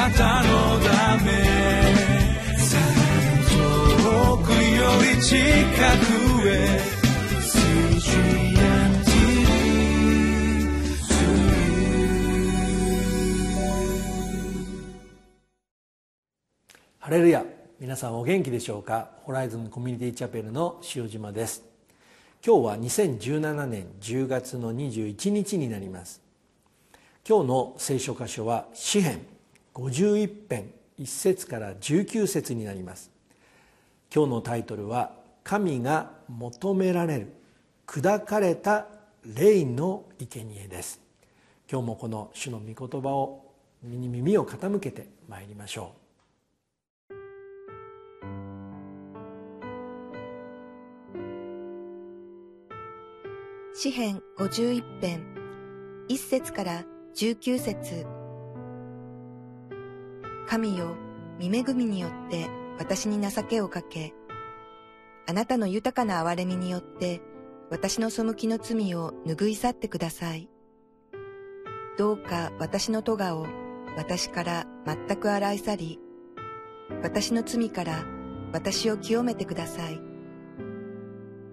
[0.00, 1.30] なたのため
[3.50, 4.56] 遠くよ
[5.14, 6.80] り近くへ
[16.98, 17.44] ハレルヤ
[17.78, 19.10] 皆さんお元気でしょうか？
[19.24, 21.62] ホライズンコミュニティチャペルの塩島です。
[22.42, 26.22] 今日は2017年10月の21日になります。
[27.28, 29.26] 今日の聖書箇所は詩編
[29.74, 33.10] 51編1節から19節になります。
[34.14, 37.32] 今日のタイトルは「神が求められる
[37.86, 38.86] 砕かれた
[39.24, 41.00] 霊の生贄です。
[41.70, 43.52] 今日もこの主の御言葉を
[43.82, 46.00] 身に耳を傾けてまいりましょう。
[53.74, 55.24] 詩編51編、
[56.08, 56.84] 1節から
[57.14, 58.19] 19節。
[60.50, 60.96] 神よ、
[61.38, 64.14] 見恵みによって私に情けをかけ、
[65.28, 67.22] あなたの豊かな憐れみによって
[67.70, 70.48] 私の背きの罪を拭い去ってください。
[71.96, 73.46] どうか私の咎を
[73.96, 76.00] 私から全く洗い去り、
[77.00, 78.04] 私の罪から
[78.52, 80.00] 私を清めてください。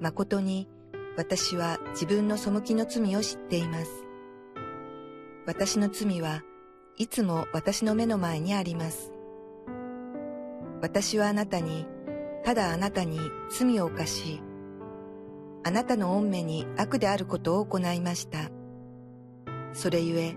[0.02, 0.68] 誠に
[1.18, 3.92] 私は自分の背きの罪を知っています。
[5.46, 6.42] 私の罪は
[7.00, 9.12] いつも私の目の前にあります。
[10.82, 11.86] 私はあなたに、
[12.44, 13.20] ただあなたに
[13.52, 14.42] 罪を犯し、
[15.64, 18.50] あなたの御目に悪であることを行いました。
[19.74, 20.36] それゆえ、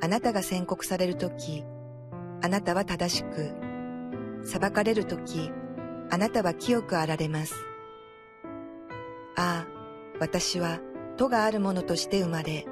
[0.00, 1.64] あなたが宣告されるとき、
[2.42, 3.52] あなたは正しく、
[4.44, 5.50] 裁かれるとき、
[6.10, 7.56] あなたは清くあられます。
[9.34, 9.66] ああ、
[10.20, 10.78] 私は
[11.16, 12.66] 戸がある者として生まれ、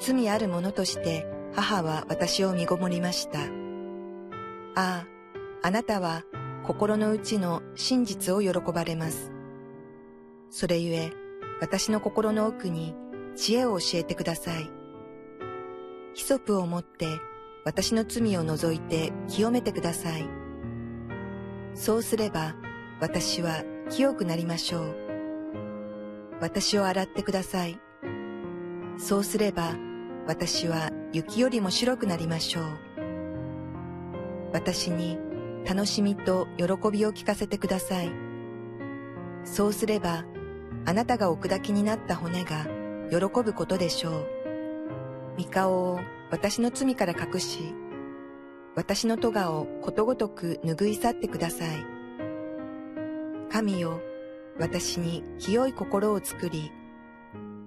[0.00, 3.40] 罪ある者として母は私を身ごもりました。
[3.40, 5.06] ああ、
[5.62, 6.22] あなたは
[6.64, 9.32] 心の内の真実を喜ばれます。
[10.50, 11.12] それゆえ、
[11.62, 12.94] 私の心の奥に
[13.34, 14.70] 知恵を教えてください。
[16.12, 17.06] ヒソプを持って
[17.64, 20.28] 私の罪を除いて清めてください。
[21.74, 22.54] そうすれば
[23.00, 24.96] 私は清くなりましょう。
[26.38, 27.80] 私を洗ってください。
[28.98, 29.74] そうすれば、
[30.26, 32.64] 私は雪よりも白くなりましょう。
[34.52, 35.18] 私に
[35.68, 38.10] 楽しみと喜びを聞かせてください。
[39.44, 40.24] そうすれば、
[40.84, 42.66] あなたがお砕きになった骨が
[43.10, 44.26] 喜ぶことでしょう。
[45.36, 46.00] 三顔を
[46.30, 47.74] 私の罪から隠し、
[48.74, 51.86] 私の咎をことごとく拭い去ってください。
[53.50, 54.00] 神よ、
[54.58, 56.72] 私に清い心を作り、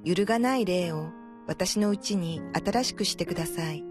[0.03, 1.09] 揺るがない霊を
[1.49, 3.83] 私のうちに新しくしてください。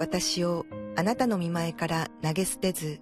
[0.00, 3.00] 私をあなたの見前から投げ捨てず、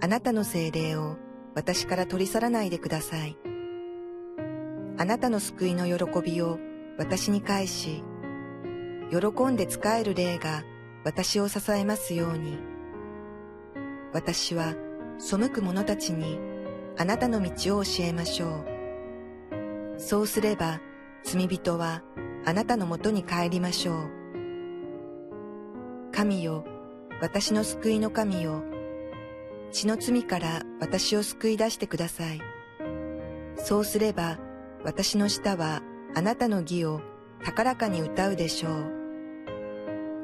[0.00, 1.18] あなたの精霊を
[1.54, 3.36] 私から取り去らないでください。
[4.96, 6.58] あなたの救いの喜びを
[6.96, 8.02] 私に返し、
[9.10, 10.64] 喜んで仕える霊が
[11.04, 12.58] 私を支えますように。
[14.14, 14.74] 私は
[15.18, 16.38] 背く者たちに
[16.96, 20.00] あなたの道を教えましょう。
[20.00, 20.80] そうすれば
[21.30, 22.02] 罪人は
[22.46, 24.10] あなたのもとに帰りましょう。
[26.10, 26.64] 神よ、
[27.20, 28.62] 私の救いの神よ、
[29.70, 32.40] 血の罪から私を救い出してください。
[33.56, 34.38] そうすれば
[34.84, 35.82] 私の舌は
[36.14, 37.02] あなたの義を
[37.44, 38.92] 高らかに歌うでしょう。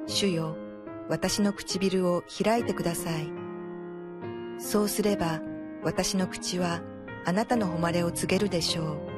[0.06, 0.56] 主よ、
[1.10, 3.30] 私の唇を開いてください。
[4.58, 5.42] そうすれば
[5.82, 6.80] 私の口は
[7.26, 9.13] あなたの誉れを告げるでしょう。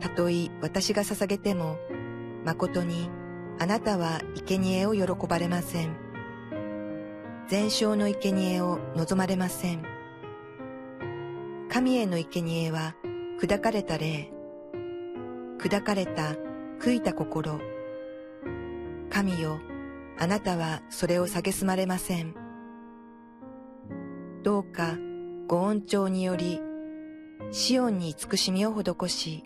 [0.00, 1.78] たとえ私が捧げても、
[2.44, 3.10] 誠に
[3.58, 5.96] あなたは生贄を喜ばれません。
[7.48, 9.82] 全焼の生贄を望まれません。
[11.68, 12.94] 神への生贄は
[13.40, 14.32] 砕かれた霊、
[15.58, 16.34] 砕かれた
[16.80, 17.60] 悔いた心。
[19.10, 19.60] 神よ、
[20.18, 22.34] あなたはそれを蔑まれません。
[24.42, 24.96] どうか
[25.48, 26.60] ご恩寵により、
[27.50, 29.45] シオンに慈しみを施し、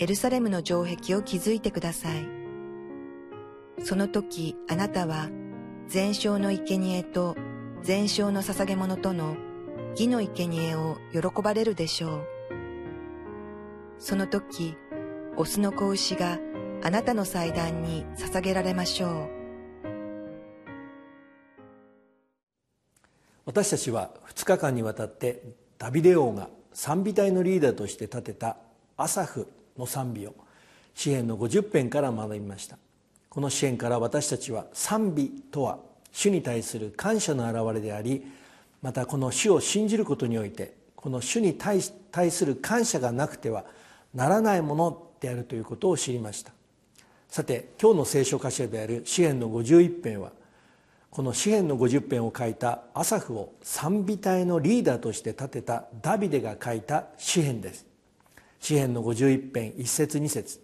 [0.00, 2.26] エルサレムの城壁を築いてください。
[3.84, 5.28] その時あなたは、
[5.86, 7.36] 全焼の生贄と
[7.82, 9.36] 全焼の捧げ物との
[9.90, 12.26] 義の生贄を喜ばれるでしょう。
[13.98, 14.76] その時、
[15.36, 16.38] オスの子牛が
[16.82, 19.44] あなたの祭壇に捧げられましょう。
[23.46, 25.42] 私たちは2日間にわたって
[25.78, 28.56] ダビデ王が賛美隊のリーダーとして立てた
[28.96, 29.46] アサフ
[29.78, 30.34] の賛美を。
[30.94, 32.78] 詩篇の50編から学びました。
[33.28, 35.78] この支援から私たちは賛美とは
[36.12, 38.24] 主に対する感謝の表れであり
[38.80, 41.80] またこの主を信じることにおいてこの主に対
[42.30, 43.64] する感謝がなくては
[44.14, 46.52] ならないものであるということを知りました。
[47.28, 50.30] さて今日の聖書箇所である詩篇の51編は
[51.10, 57.93] この詩篇の50編を書いたアサフを賛美隊のリーダーとして立てたダビデが書いた詩篇です。
[58.64, 60.58] 詩篇の51編1節2節。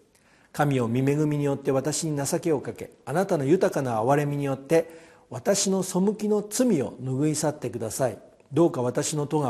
[0.52, 4.90] 神を見恵みによって私に情けをかけあなたの豊かな憐れみによって
[5.28, 8.18] 私の背きの罪を拭い去ってください。
[8.54, 9.46] どうか私の咎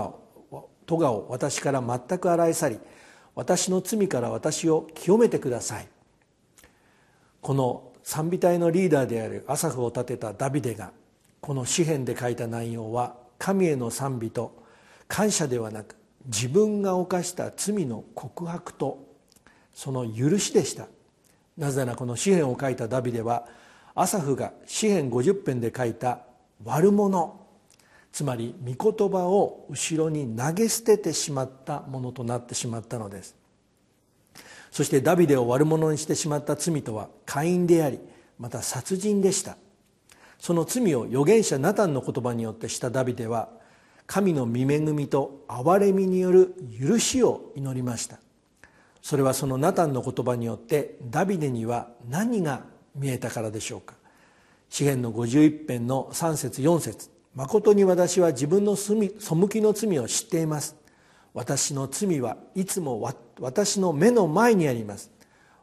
[0.51, 2.79] を咎を私から全く洗い去り
[3.37, 5.89] 私の罪から私を清めてください。
[7.41, 10.91] この賛美隊のリーダーであるアサフを立てたダビデが
[11.41, 14.61] この詩篇で書いた内容は神への賛美と
[15.07, 19.07] 感謝ではなく自分が犯した罪の告白と
[19.73, 20.87] その許しでした。
[21.57, 23.47] なぜならこの詩篇を書いたダビデは
[23.95, 26.21] アサフが詩篇50編で書いた
[26.65, 27.41] 悪者
[28.13, 33.37] つまり御言葉を後ろに投げ捨ててしまったものとなってしまったのです。
[34.71, 37.99] そしてダビデを悪者にしてしまった罪とは会員であり
[38.39, 39.57] また殺人でした。
[40.39, 43.49] その罪を預言者ナタンの言葉によってしたダビデは
[44.11, 48.19] 神の御恵みと憐れみによる許しを祈りました。
[49.01, 52.65] それはそのナタンの言葉によってダビデには何が
[52.97, 53.95] 見えたからでしょうか。
[54.69, 58.97] 詩篇の51編の3節4節誠に私は自分の背
[59.49, 60.75] きの罪を知っています。
[61.33, 63.09] 私の罪はいつも
[63.39, 65.13] 私の目の前にあります。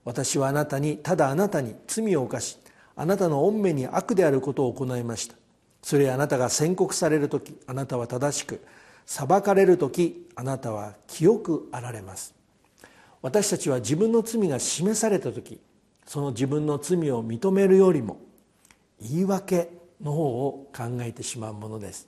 [0.05, 2.57] 私はあなたにただあなたに罪を犯し
[2.95, 5.35] あなたの御目に悪であることを行いました。
[5.81, 8.61] それあなたが宣告される時あなたは正しく
[9.05, 12.35] 裁かれる時あなたは清くあられます。
[13.21, 15.59] 私たちは自分の罪が示された時
[16.05, 18.19] その自分の罪を認めるよりも
[19.01, 19.69] 言い訳
[20.01, 22.07] の方を考えてしまうものです。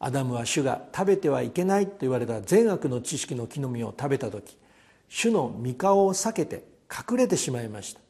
[0.00, 4.56] アダムは主が食べてはいけないと言われた善悪の知識の木の実を食べた時
[5.08, 8.00] 主の御顔を避けて隠れてしまいました。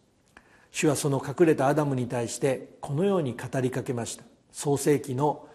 [0.71, 4.25] 主はその隠れたアダムに対してこのように語りかけました。
[4.53, 5.47] 創世紀の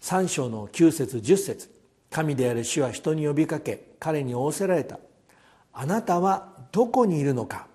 [0.00, 1.70] 3章の9節10節。
[2.10, 4.98] 神である主は人に呼びかけ彼に仰せられた。
[5.72, 7.68] あなたはどこにいるのか。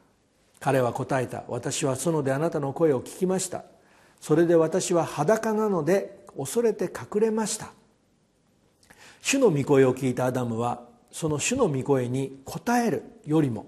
[0.60, 1.44] 彼は答えた。
[1.48, 3.64] 私は園であなたの声を聞きました。
[4.20, 7.72] それで私は裸なので恐れて隠れました。
[9.22, 10.82] 主の御声を聞いたアダムは
[11.12, 13.66] その主の御声に応えるよりも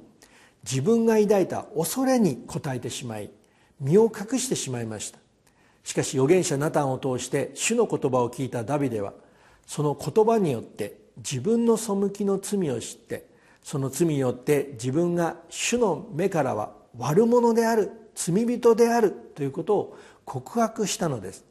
[0.64, 3.32] 自分が抱いた恐れに応えてしまい
[3.80, 5.20] 身を隠してしまいました。
[5.88, 9.14] しかし預言者ナタンを通して主の言葉を聞いたダビデは
[9.66, 13.26] その言葉によって自分の背きの罪を知って
[13.64, 21.46] その罪によって自分が主の目からは悪者である罪人であるということを告白したのです。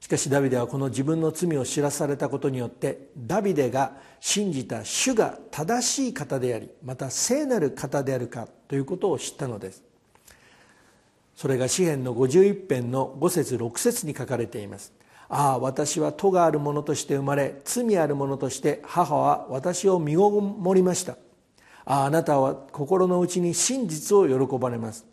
[0.00, 9.89] しかしダビデはこの自分の罪を知らされたことによってダビデが信じた主が正しい方でありまた聖なる方であるかということを知ったのです。
[11.40, 14.92] それが詩篇の51編の5節6節に書かれています。
[15.30, 21.16] ああ私は戸がある者として生まれ罪ある者として母は私を身ごもりました。
[21.86, 25.06] あああなたは心の内に真実を喜ばれます。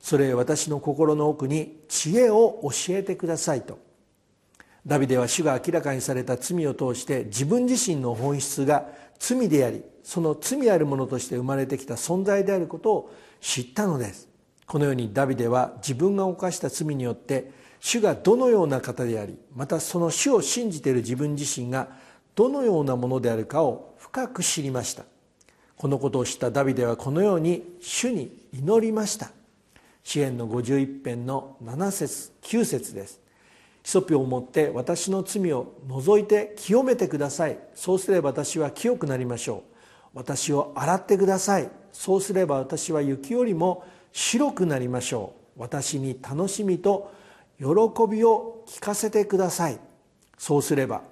[0.00, 3.78] それ私の心の奥に知恵を教えてくださいと。
[4.84, 8.88] ダビデは主が明らかにされた罪を通して自分自身の本質が
[9.20, 14.27] 罪でありその罪あるものとして生まれてきた存在であることを知ったのです。
[14.68, 21.88] このようにダビデは自分が犯した罪によって主がどのような方でありまたその主を信じている自分自身が
[22.34, 25.04] どのようなものであるかを深く知りました。
[25.76, 29.30] このことを知ったダビデはこのように主に祈りました。
[30.04, 33.20] 支援の51編の7節9節です。
[33.82, 37.58] ヒソピを持って私の罪を除いて清めてください。
[37.74, 39.64] そうすれば私は清くなりましょ
[40.14, 40.18] う。
[40.18, 41.70] 私を洗ってください。
[41.92, 43.84] そうすれば私は雪よりも
[44.18, 45.60] 白くなりましょう。
[45.60, 47.12] 私に楽しみと
[47.56, 47.66] 喜
[48.10, 49.78] びを聞かせてください。
[50.36, 51.02] そうすれば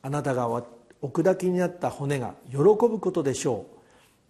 [0.00, 0.48] あなたが
[1.00, 3.66] 奥抱きになった骨が喜ぶことでしょ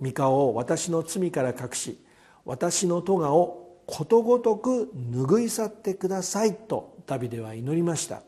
[0.01, 0.07] う。
[0.07, 2.03] 御顔を私の罪から隠し
[2.47, 8.23] 私の咎をことごとく拭い去ってくださいとダビデは祈りました。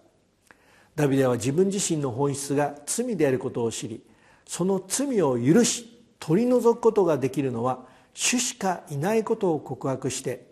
[0.94, 4.02] ダビデは自分自身の本質が罪であることを知り
[4.46, 10.46] その罪を許し取り除くことができるのは主しかいないことを告白して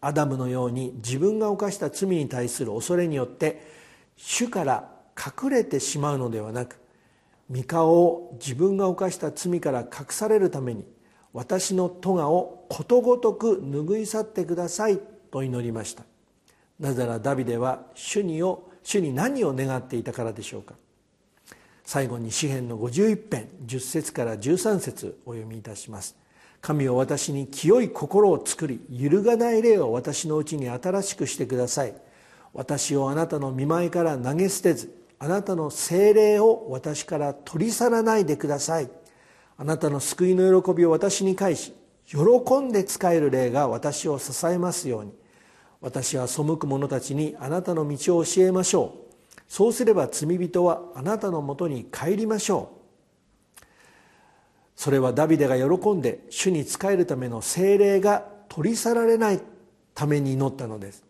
[0.00, 3.60] アダムのように自分が犯した罪に対する恐れによって
[4.16, 6.78] 主から隠れてしまうのではなく
[7.50, 10.84] 御顔を自分が犯した罪から隠されるために
[11.32, 14.98] 私の咎をことごとく拭い去ってください
[15.30, 16.04] と祈りました。
[16.78, 20.74] なぜならダビデは主にを主に何を願っていたからでしょうか。
[21.84, 26.16] 最後に詩篇の51編10節から13節お読みいたします。
[26.60, 31.94] 神を私に清い心を作り揺るがない霊を私のうちに新しくしてください。
[32.52, 38.90] 私をあなたの見舞いから投げ捨てずあなたの精霊を私から取り去らないでください。
[39.56, 41.74] あなたの救いの喜びを私に返し
[42.06, 42.16] 喜
[42.60, 45.12] んで仕える霊が私を支えますように。
[45.80, 49.40] 私は背く者たちにあなたの道を教えましょう。
[49.46, 52.77] そうすれば罪人はあなたのもとに帰りましょう。
[54.78, 59.40] それはダビデが喜んで主に仕えるための精霊が取り去られない
[59.92, 61.02] ために祈ったのです。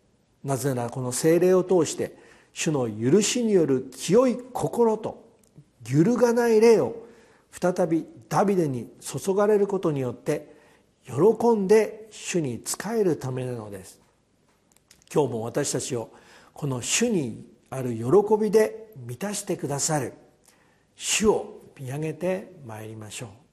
[0.43, 2.17] なぜならこの精霊を通して
[2.51, 5.23] 主の許しによる清い心と
[5.87, 6.95] 揺るがない霊を
[7.51, 10.51] 再びダビデに注がれることによって
[11.05, 13.99] 喜んで主に仕えるためなのです。
[15.13, 16.09] 今日も私たちを
[16.55, 18.03] この主にある喜
[18.41, 20.13] びで満たしてくださる。
[20.95, 23.48] 主を見上げてまいりましょう。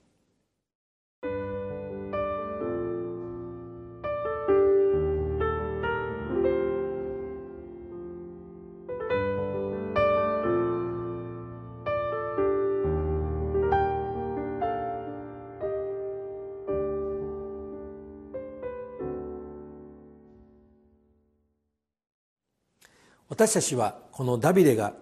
[23.37, 24.95] 私たちはこのダビデが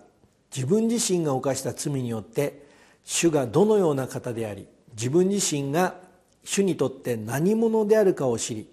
[0.53, 2.67] 自分自身が犯した罪によって
[3.05, 5.95] 主がどのような方であり自分自身が
[6.43, 8.69] 主にとって何者であるかを知り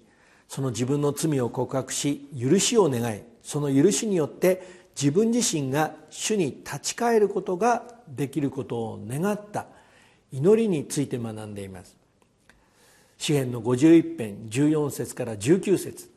[0.48, 9.68] その自分の罪を告白し許しを願いその許しによって自分自身が主に立ち返ることができることを願った
[10.32, 11.96] 祈りについて学んでいます。
[13.20, 16.10] 詩篇の51編14節から19節。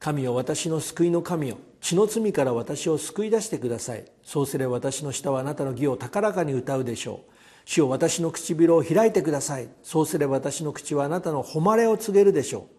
[0.00, 1.58] 神よ私の救いの神よ。
[1.82, 4.04] 血の罪から私を救い出してください。
[4.22, 7.32] そうすれば私の舌はあなたの義を高らかに歌うでしょう。
[7.66, 9.68] 主よ私の唇を開いてください。
[9.82, 12.76] そうすれば私の口はあなたの誉れを告げるでしょう。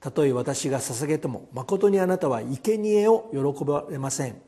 [0.00, 4.42] たとえ私が捧げても誠にあなたは生贄を喜ばれません。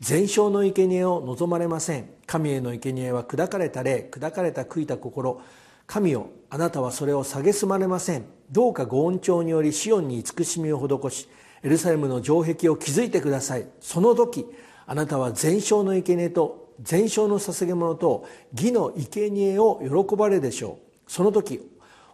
[0.00, 2.10] 全焼の生贄を望まれません。
[2.26, 5.40] 神への生贄は砕かれた霊砕かれた悔いた心。
[5.86, 8.26] 神よあなたはそれを蔑まれません。
[8.50, 11.26] どうかご恩寵によりシオンに慈しみを施し
[11.62, 13.66] エルサレムの城壁を築いてください。
[13.80, 14.46] その時
[14.86, 21.10] あなたは全焼の生贄と全焼の捧げ物と義の生贄を喜ばれるでしょう。
[21.10, 21.60] その時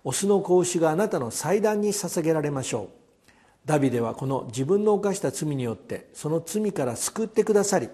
[0.05, 3.07] オスの子牛があなたの祭壇に捧げられましょう。
[3.67, 7.89] ダビデはこの自分の犯した罪によってその罪から救ってくださり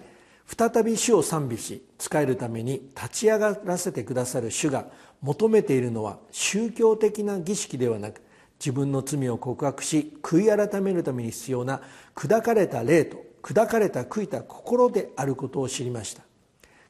[0.47, 4.87] 再び主を賛美し仕えるために立ち上がらせてくださる主が
[5.23, 8.21] 求めているのは宗教的な儀式ではなく
[8.63, 11.83] 自分の罪を告白し悔い改めるために必要な
[12.15, 16.23] 砕かれた霊と砕かれた悔いた心であることを知りました。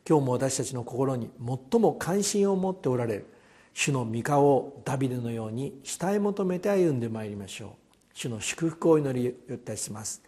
[0.06, 1.30] 今日も私たちの心に
[1.70, 3.26] 最も関心を持っておられる
[3.72, 7.70] 主の御顔をダビデのように慕い求めて歩んでまいりましょう。
[8.12, 10.22] 主の祝福を祈りいたします。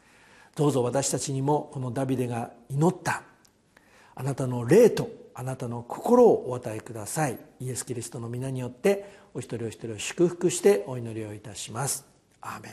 [0.57, 3.34] どうぞ私たちにもこのダビデが祈った。
[4.15, 7.39] あなたの霊とあなたの心をお与えください。
[7.61, 9.05] イエス・キリストの皆によって
[9.35, 12.07] お一人お一人を祝福してお祈りをいたします。
[12.41, 12.73] アーメン。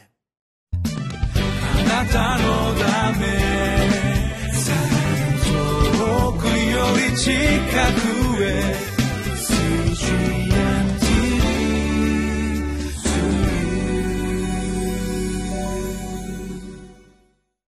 [0.73, 3.25] あなたのため
[5.97, 6.51] 遠くよ
[7.09, 7.31] り近
[8.37, 10.40] くへ。